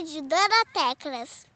[0.00, 1.46] Rádio Doroteclas.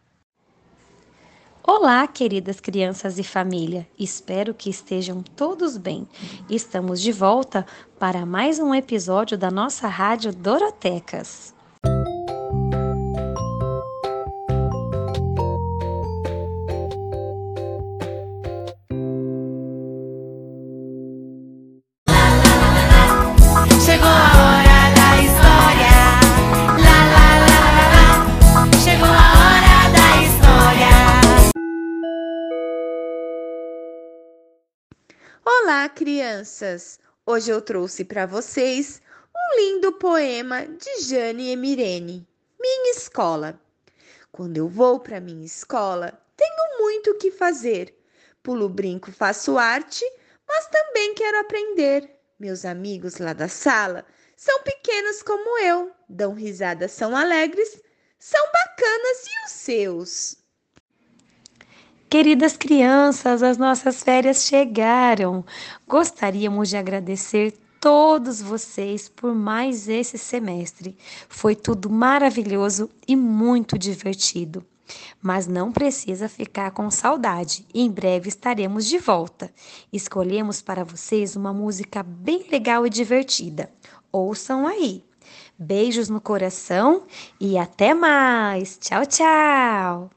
[1.66, 3.88] Olá, queridas crianças e família.
[3.98, 6.06] Espero que estejam todos bem.
[6.50, 7.64] Estamos de volta
[7.98, 11.53] para mais um episódio da nossa Rádio Dorotecas.
[35.64, 37.00] Olá, crianças!
[37.24, 39.00] Hoje eu trouxe para vocês
[39.34, 42.28] um lindo poema de Jane Emirene,
[42.60, 43.58] Minha Escola.
[44.30, 47.98] Quando eu vou para minha escola, tenho muito o que fazer.
[48.42, 50.04] Pulo brinco, faço arte,
[50.46, 52.10] mas também quero aprender.
[52.38, 54.04] Meus amigos lá da sala
[54.36, 57.80] são pequenos como eu, dão risadas, são alegres,
[58.18, 60.43] são bacanas e os seus?
[62.14, 65.44] Queridas crianças, as nossas férias chegaram.
[65.84, 70.96] Gostaríamos de agradecer todos vocês por mais esse semestre.
[71.28, 74.64] Foi tudo maravilhoso e muito divertido.
[75.20, 77.66] Mas não precisa ficar com saudade.
[77.74, 79.52] Em breve estaremos de volta.
[79.92, 83.68] Escolhemos para vocês uma música bem legal e divertida.
[84.12, 85.02] Ouçam aí.
[85.58, 87.08] Beijos no coração
[87.40, 88.78] e até mais.
[88.78, 90.10] Tchau, tchau.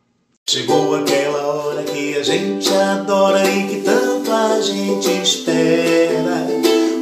[0.50, 6.48] Chegou aquela hora que a gente adora e que tanto a gente espera.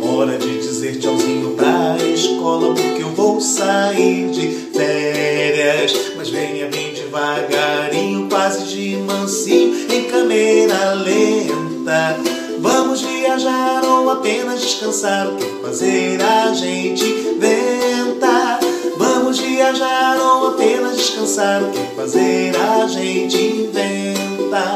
[0.01, 5.93] Hora de dizer tchauzinho pra escola, porque eu vou sair de férias.
[6.17, 12.17] Mas venha bem devagarinho, quase de mansinho, em câmera lenta.
[12.59, 15.27] Vamos viajar ou apenas descansar?
[15.27, 18.59] O que fazer a gente inventa?
[18.97, 21.61] Vamos viajar ou apenas descansar?
[21.61, 22.44] O que fazer
[23.15, 24.75] gente inventa?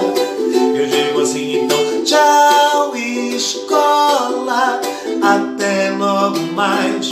[0.73, 4.79] Eu digo assim então, tchau escola,
[5.22, 7.09] até logo mais.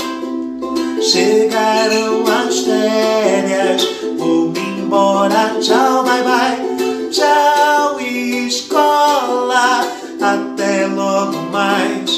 [1.02, 7.10] Chegaram as férias, vou-me embora, tchau, bye bye.
[7.12, 9.86] Tchau escola,
[10.22, 12.10] até logo mais.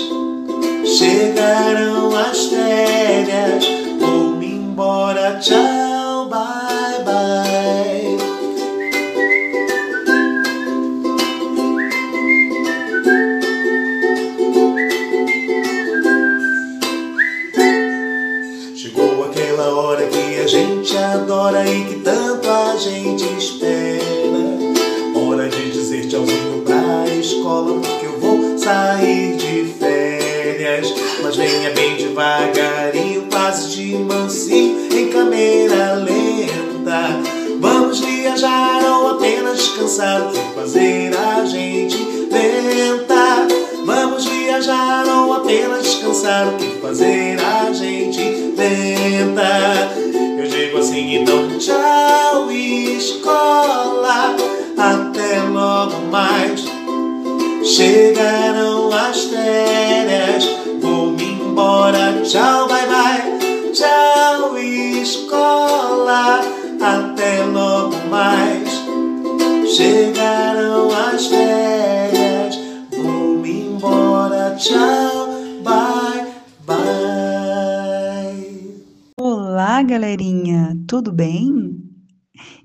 [0.86, 2.49] Chegaram as
[28.70, 30.94] sair de férias.
[31.24, 37.20] Mas venha bem devagarinho, passe de mansinho, em câmera lenta.
[37.60, 43.48] Vamos viajar ou apenas descansar, fazer a gente inventa.
[43.86, 49.92] Vamos viajar ou apenas descansar, o que fazer a gente inventa.
[50.38, 54.36] Eu digo assim, então tchau escola,
[54.78, 56.69] até logo mais.
[57.70, 60.44] Chegaram as férias,
[60.82, 63.72] vou-me embora, tchau, bye bye.
[63.72, 64.58] Tchau
[65.02, 66.42] escola,
[66.82, 68.70] até logo mais.
[69.76, 72.56] Chegaram as férias,
[72.92, 75.30] vou-me embora, tchau,
[75.64, 76.34] bye
[76.66, 78.00] bye.
[79.20, 81.78] Olá, galerinha, tudo bem?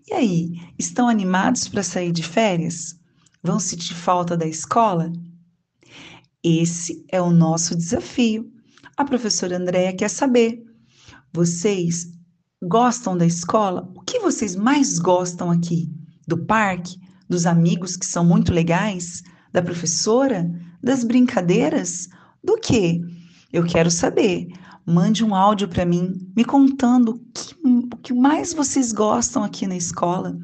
[0.08, 3.03] E aí, estão animados para sair de férias?
[3.44, 5.12] Vão sentir falta da escola?
[6.42, 8.50] Esse é o nosso desafio.
[8.96, 10.64] A professora Andréia quer saber:
[11.30, 12.08] vocês
[12.62, 13.92] gostam da escola?
[13.94, 15.92] O que vocês mais gostam aqui?
[16.26, 16.98] Do parque?
[17.28, 19.22] Dos amigos que são muito legais?
[19.52, 20.50] Da professora?
[20.82, 22.08] Das brincadeiras?
[22.42, 23.02] Do que?
[23.52, 24.48] Eu quero saber.
[24.86, 29.66] Mande um áudio para mim, me contando o que, o que mais vocês gostam aqui
[29.66, 30.34] na escola.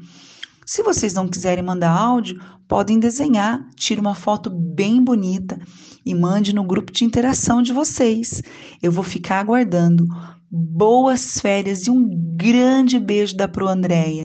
[0.73, 5.59] Se vocês não quiserem mandar áudio, podem desenhar, tire uma foto bem bonita
[6.05, 8.41] e mande no grupo de interação de vocês.
[8.81, 10.07] Eu vou ficar aguardando.
[10.49, 14.21] Boas férias e um grande beijo da Pro Andréia.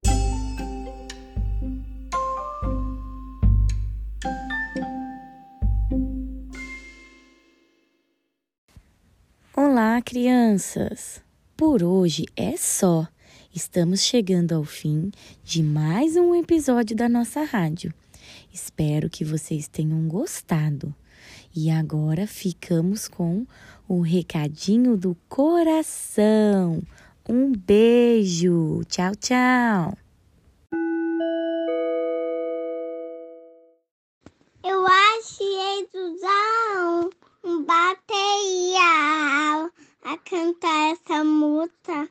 [9.53, 11.21] Olá, crianças!
[11.57, 13.09] Por hoje é só.
[13.57, 15.11] Estamos chegando ao fim
[15.43, 17.91] de mais um episódio da nossa rádio.
[18.53, 20.95] Espero que vocês tenham gostado.
[21.57, 23.47] E agora ficamos com
[23.89, 26.83] o recadinho do coração.
[27.27, 28.83] Um beijo.
[28.89, 29.97] Tchau, tchau.
[34.63, 35.89] Eu achei
[37.43, 38.77] um bateria
[40.05, 42.07] a cantar essa música.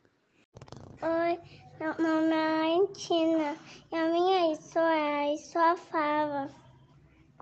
[1.08, 1.40] Oi,
[1.80, 3.56] não, não, não, Argentina.
[3.92, 6.50] E a minha isso é isso a fava.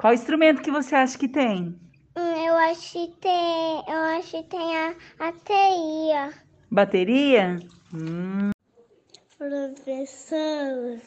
[0.04, 1.80] Qual instrumento que você acha que tem?
[2.18, 6.34] Hum, Eu acho que tem, eu acho que tem a, a teia.
[6.70, 7.58] Bateria?
[7.94, 8.50] Hum,
[9.38, 11.00] Professor,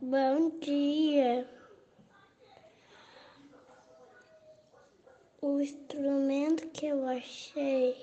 [0.00, 1.48] bom dia.
[5.42, 7.96] O instrumento que eu achei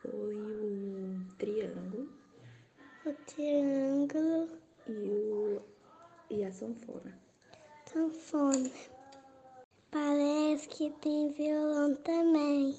[0.00, 2.08] Foi o triângulo
[3.04, 4.48] o triângulo
[4.88, 5.62] e, o,
[6.30, 7.20] e a sanfona.
[7.92, 8.70] Sanfona.
[9.90, 12.74] Parece que tem violão também.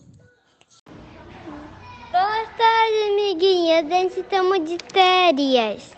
[2.12, 3.86] Boa tarde, amiguinhas.
[3.88, 5.92] Nós estamos de férias.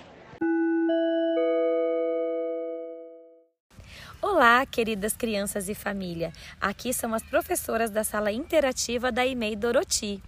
[4.21, 6.33] Olá, queridas crianças e família.
[6.59, 10.21] Aqui são as professoras da sala interativa da IMEI Doroti.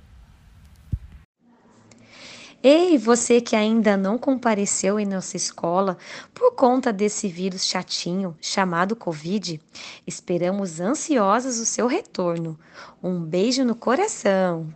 [2.61, 5.97] Ei, você que ainda não compareceu em nossa escola
[6.33, 9.59] por conta desse vírus chatinho chamado Covid,
[10.05, 12.59] esperamos ansiosos o seu retorno.
[13.01, 14.73] Um beijo no coração!